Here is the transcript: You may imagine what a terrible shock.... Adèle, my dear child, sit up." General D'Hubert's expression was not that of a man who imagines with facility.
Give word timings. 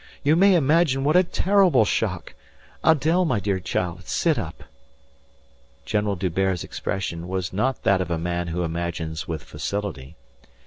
You 0.23 0.35
may 0.35 0.55
imagine 0.55 1.03
what 1.03 1.15
a 1.15 1.21
terrible 1.23 1.85
shock.... 1.85 2.33
Adèle, 2.83 3.23
my 3.27 3.39
dear 3.39 3.59
child, 3.59 4.07
sit 4.07 4.39
up." 4.39 4.63
General 5.85 6.15
D'Hubert's 6.15 6.63
expression 6.63 7.27
was 7.27 7.53
not 7.53 7.83
that 7.83 8.01
of 8.01 8.09
a 8.09 8.17
man 8.17 8.47
who 8.47 8.63
imagines 8.63 9.27
with 9.27 9.43
facility. 9.43 10.15